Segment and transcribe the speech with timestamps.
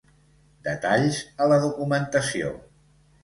[0.67, 2.51] Detalls a la documentació.